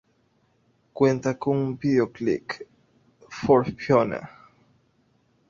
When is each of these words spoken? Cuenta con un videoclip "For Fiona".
Cuenta 0.93 1.37
con 1.37 1.55
un 1.57 1.77
videoclip 1.77 2.53
"For 3.29 3.63
Fiona". 3.75 4.31